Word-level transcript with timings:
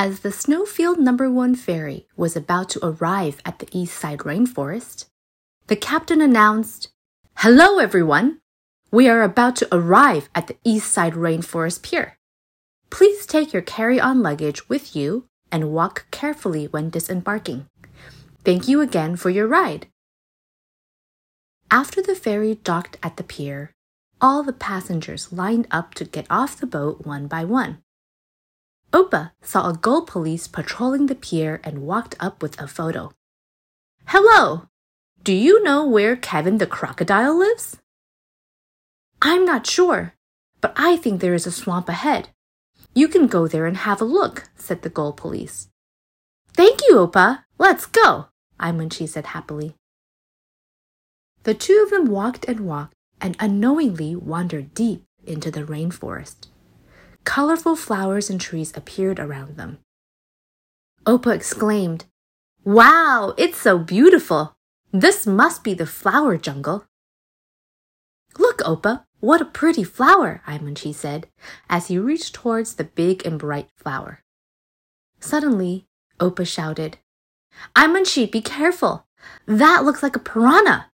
As 0.00 0.20
the 0.20 0.30
Snowfield 0.30 1.00
Number 1.00 1.28
One 1.28 1.56
ferry 1.56 2.06
was 2.16 2.36
about 2.36 2.68
to 2.68 2.86
arrive 2.86 3.42
at 3.44 3.58
the 3.58 3.66
East 3.72 3.98
Side 3.98 4.20
Rainforest, 4.20 5.06
the 5.66 5.74
captain 5.74 6.20
announced, 6.20 6.92
Hello, 7.38 7.80
everyone! 7.80 8.38
We 8.92 9.08
are 9.08 9.24
about 9.24 9.56
to 9.56 9.68
arrive 9.74 10.28
at 10.36 10.46
the 10.46 10.56
East 10.62 10.92
Side 10.92 11.14
Rainforest 11.14 11.82
Pier. 11.82 12.16
Please 12.90 13.26
take 13.26 13.52
your 13.52 13.60
carry 13.60 13.98
on 13.98 14.22
luggage 14.22 14.68
with 14.68 14.94
you 14.94 15.26
and 15.50 15.72
walk 15.72 16.06
carefully 16.12 16.68
when 16.68 16.90
disembarking. 16.90 17.66
Thank 18.44 18.68
you 18.68 18.80
again 18.80 19.16
for 19.16 19.30
your 19.30 19.48
ride. 19.48 19.88
After 21.72 22.00
the 22.00 22.14
ferry 22.14 22.54
docked 22.54 22.98
at 23.02 23.16
the 23.16 23.24
pier, 23.24 23.72
all 24.20 24.44
the 24.44 24.52
passengers 24.52 25.32
lined 25.32 25.66
up 25.72 25.94
to 25.94 26.04
get 26.04 26.28
off 26.30 26.56
the 26.56 26.68
boat 26.68 27.04
one 27.04 27.26
by 27.26 27.44
one. 27.44 27.82
Opa 28.92 29.32
saw 29.42 29.68
a 29.68 29.74
gold 29.74 30.06
police 30.06 30.46
patrolling 30.48 31.06
the 31.06 31.14
pier 31.14 31.60
and 31.62 31.82
walked 31.82 32.14
up 32.18 32.42
with 32.42 32.60
a 32.60 32.66
photo. 32.66 33.12
Hello! 34.06 34.68
Do 35.22 35.34
you 35.34 35.62
know 35.62 35.86
where 35.86 36.16
Kevin 36.16 36.56
the 36.56 36.66
crocodile 36.66 37.38
lives? 37.38 37.76
I'm 39.20 39.44
not 39.44 39.66
sure, 39.66 40.14
but 40.60 40.72
I 40.76 40.96
think 40.96 41.20
there 41.20 41.34
is 41.34 41.46
a 41.46 41.52
swamp 41.52 41.88
ahead. 41.88 42.30
You 42.94 43.08
can 43.08 43.26
go 43.26 43.46
there 43.46 43.66
and 43.66 43.76
have 43.76 44.00
a 44.00 44.06
look, 44.06 44.44
said 44.56 44.82
the 44.82 44.88
gold 44.88 45.18
police. 45.18 45.68
Thank 46.54 46.80
you, 46.88 46.96
Opa. 46.96 47.44
Let's 47.58 47.84
go, 47.84 48.28
Aimunchi 48.58 49.08
said 49.08 49.26
happily. 49.26 49.74
The 51.42 51.54
two 51.54 51.82
of 51.84 51.90
them 51.90 52.06
walked 52.06 52.46
and 52.46 52.60
walked 52.60 52.94
and 53.20 53.36
unknowingly 53.38 54.16
wandered 54.16 54.72
deep 54.72 55.04
into 55.26 55.50
the 55.50 55.64
rainforest 55.64 56.46
colorful 57.28 57.76
flowers 57.76 58.30
and 58.30 58.40
trees 58.40 58.72
appeared 58.74 59.20
around 59.20 59.58
them. 59.58 59.76
Opa 61.04 61.34
exclaimed, 61.34 62.06
Wow, 62.64 63.34
it's 63.36 63.58
so 63.58 63.76
beautiful! 63.78 64.56
This 64.92 65.26
must 65.26 65.62
be 65.62 65.74
the 65.74 65.84
flower 65.84 66.38
jungle. 66.38 66.86
Look, 68.38 68.60
Opa, 68.60 69.04
what 69.20 69.42
a 69.42 69.44
pretty 69.60 69.84
flower, 69.84 70.40
Aimunchi 70.46 70.94
said, 70.94 71.28
as 71.68 71.88
he 71.88 71.98
reached 71.98 72.34
towards 72.34 72.74
the 72.74 72.84
big 72.84 73.26
and 73.26 73.38
bright 73.38 73.68
flower. 73.76 74.22
Suddenly, 75.20 75.84
Opa 76.18 76.46
shouted, 76.46 76.96
Aimunchi, 77.76 78.32
be 78.32 78.40
careful! 78.40 79.06
That 79.44 79.84
looks 79.84 80.02
like 80.02 80.16
a 80.16 80.26
piranha! 80.30 80.90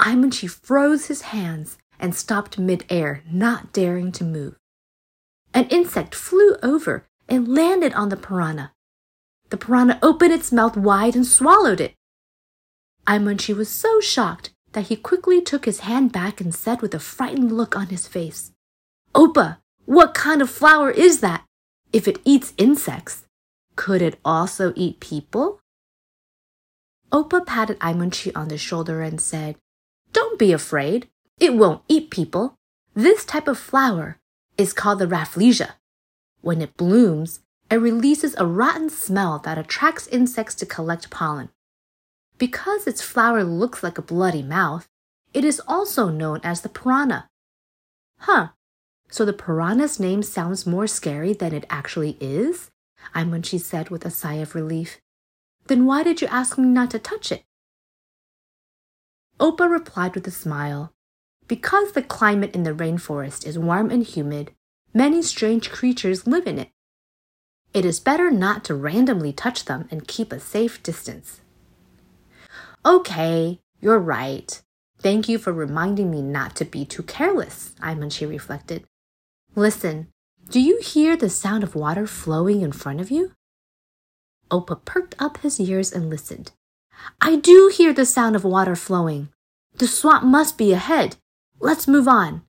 Aimunchi 0.00 0.50
froze 0.50 1.06
his 1.06 1.22
hands 1.30 1.78
and 2.00 2.16
stopped 2.16 2.58
midair, 2.58 3.22
not 3.30 3.72
daring 3.72 4.10
to 4.10 4.24
move. 4.24 4.58
An 5.58 5.66
insect 5.70 6.14
flew 6.14 6.54
over 6.62 7.04
and 7.28 7.52
landed 7.52 7.92
on 7.94 8.10
the 8.10 8.16
piranha. 8.16 8.70
The 9.50 9.56
piranha 9.56 9.98
opened 10.04 10.32
its 10.32 10.52
mouth 10.52 10.76
wide 10.76 11.16
and 11.16 11.26
swallowed 11.26 11.80
it. 11.80 11.96
Aimunchi 13.08 13.56
was 13.56 13.68
so 13.68 13.98
shocked 13.98 14.50
that 14.70 14.86
he 14.86 14.94
quickly 14.94 15.40
took 15.40 15.64
his 15.64 15.80
hand 15.80 16.12
back 16.12 16.40
and 16.40 16.54
said 16.54 16.80
with 16.80 16.94
a 16.94 17.00
frightened 17.00 17.50
look 17.50 17.76
on 17.76 17.88
his 17.88 18.06
face, 18.06 18.52
Opa, 19.16 19.56
what 19.84 20.14
kind 20.14 20.40
of 20.40 20.48
flower 20.48 20.92
is 20.92 21.18
that? 21.22 21.44
If 21.92 22.06
it 22.06 22.20
eats 22.24 22.54
insects, 22.56 23.24
could 23.74 24.00
it 24.00 24.20
also 24.24 24.72
eat 24.76 25.00
people? 25.00 25.58
Opa 27.10 27.44
patted 27.44 27.80
Aimunchi 27.80 28.30
on 28.36 28.46
the 28.46 28.58
shoulder 28.58 29.02
and 29.02 29.20
said, 29.20 29.56
Don't 30.12 30.38
be 30.38 30.52
afraid. 30.52 31.08
It 31.40 31.54
won't 31.54 31.82
eat 31.88 32.12
people. 32.12 32.54
This 32.94 33.24
type 33.24 33.48
of 33.48 33.58
flower 33.58 34.20
is 34.58 34.72
called 34.72 34.98
the 34.98 35.06
rafflesia. 35.06 35.74
When 36.42 36.60
it 36.60 36.76
blooms, 36.76 37.40
it 37.70 37.76
releases 37.76 38.34
a 38.36 38.46
rotten 38.46 38.90
smell 38.90 39.38
that 39.40 39.56
attracts 39.56 40.06
insects 40.08 40.54
to 40.56 40.66
collect 40.66 41.10
pollen. 41.10 41.50
Because 42.36 42.86
its 42.86 43.02
flower 43.02 43.44
looks 43.44 43.82
like 43.82 43.98
a 43.98 44.02
bloody 44.02 44.42
mouth, 44.42 44.88
it 45.32 45.44
is 45.44 45.62
also 45.66 46.08
known 46.08 46.40
as 46.42 46.60
the 46.60 46.68
piranha. 46.68 47.28
Huh, 48.20 48.48
so 49.10 49.24
the 49.24 49.32
piranha's 49.32 49.98
name 49.98 50.22
sounds 50.22 50.66
more 50.66 50.86
scary 50.86 51.32
than 51.32 51.54
it 51.54 51.66
actually 51.70 52.16
is? 52.20 52.70
Aimunchi 53.14 53.60
said 53.60 53.90
with 53.90 54.04
a 54.04 54.10
sigh 54.10 54.34
of 54.34 54.54
relief. 54.54 55.00
Then 55.66 55.86
why 55.86 56.02
did 56.02 56.20
you 56.20 56.28
ask 56.28 56.58
me 56.58 56.68
not 56.68 56.90
to 56.92 56.98
touch 56.98 57.30
it? 57.30 57.44
Opa 59.38 59.70
replied 59.70 60.14
with 60.14 60.26
a 60.26 60.32
smile. 60.32 60.92
Because 61.48 61.92
the 61.92 62.02
climate 62.02 62.54
in 62.54 62.62
the 62.62 62.74
rainforest 62.74 63.46
is 63.46 63.58
warm 63.58 63.90
and 63.90 64.04
humid, 64.04 64.52
many 64.92 65.22
strange 65.22 65.70
creatures 65.70 66.26
live 66.26 66.46
in 66.46 66.58
it. 66.58 66.70
It 67.74 67.84
is 67.84 68.00
better 68.00 68.30
not 68.30 68.64
to 68.64 68.74
randomly 68.74 69.32
touch 69.32 69.64
them 69.64 69.88
and 69.90 70.06
keep 70.06 70.30
a 70.30 70.40
safe 70.40 70.82
distance. 70.82 71.40
Okay, 72.84 73.60
you're 73.80 73.98
right. 73.98 74.62
Thank 75.00 75.28
you 75.28 75.38
for 75.38 75.52
reminding 75.52 76.10
me 76.10 76.22
not 76.22 76.54
to 76.56 76.64
be 76.64 76.84
too 76.84 77.02
careless, 77.02 77.74
Aimunchi 77.80 78.28
reflected. 78.28 78.84
Listen, 79.54 80.08
do 80.50 80.60
you 80.60 80.80
hear 80.80 81.16
the 81.16 81.30
sound 81.30 81.62
of 81.62 81.74
water 81.74 82.06
flowing 82.06 82.62
in 82.62 82.72
front 82.72 83.00
of 83.00 83.10
you? 83.10 83.32
Opa 84.50 84.84
perked 84.84 85.14
up 85.18 85.38
his 85.38 85.60
ears 85.60 85.92
and 85.92 86.10
listened. 86.10 86.52
I 87.20 87.36
do 87.36 87.70
hear 87.72 87.92
the 87.92 88.06
sound 88.06 88.34
of 88.34 88.44
water 88.44 88.74
flowing. 88.74 89.28
The 89.76 89.86
swamp 89.86 90.24
must 90.24 90.58
be 90.58 90.72
ahead. 90.72 91.16
Let's 91.60 91.88
move 91.88 92.06
on. 92.06 92.42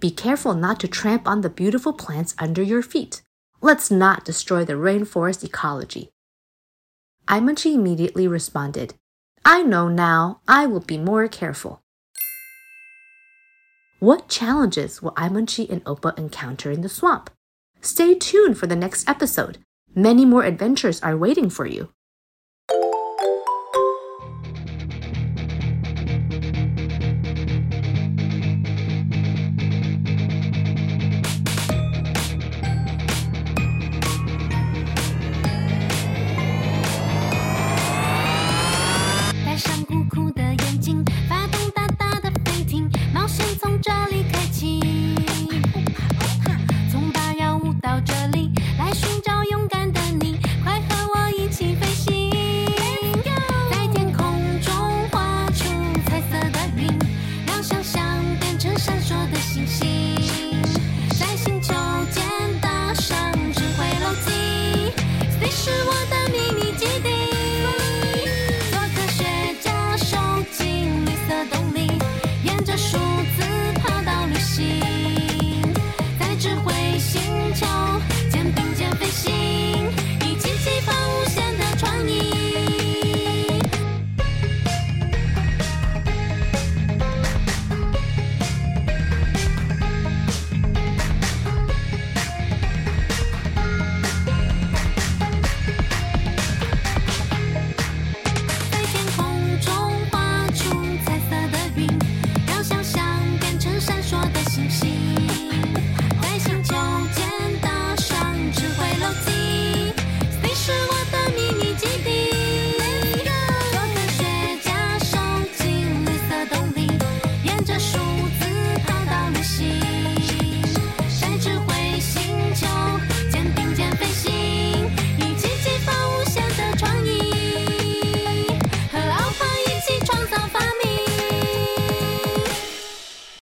Be 0.00 0.10
careful 0.10 0.54
not 0.54 0.80
to 0.80 0.88
tramp 0.88 1.28
on 1.28 1.42
the 1.42 1.48
beautiful 1.48 1.92
plants 1.92 2.34
under 2.38 2.62
your 2.62 2.82
feet. 2.82 3.22
Let's 3.62 3.90
not 3.90 4.24
destroy 4.24 4.64
the 4.64 4.74
rainforest 4.74 5.44
ecology. 5.44 6.10
Aimunchi 7.28 7.74
immediately 7.74 8.28
responded, 8.28 8.94
I 9.44 9.62
know 9.62 9.88
now. 9.88 10.40
I 10.48 10.66
will 10.66 10.80
be 10.80 10.98
more 10.98 11.28
careful. 11.28 11.80
What 14.00 14.28
challenges 14.28 15.00
will 15.00 15.12
Aimunchi 15.12 15.70
and 15.70 15.82
Opa 15.84 16.18
encounter 16.18 16.70
in 16.70 16.82
the 16.82 16.88
swamp? 16.88 17.30
Stay 17.80 18.14
tuned 18.14 18.58
for 18.58 18.66
the 18.66 18.76
next 18.76 19.08
episode. 19.08 19.58
Many 19.94 20.24
more 20.24 20.44
adventures 20.44 21.00
are 21.02 21.16
waiting 21.16 21.48
for 21.48 21.66
you. 21.66 21.93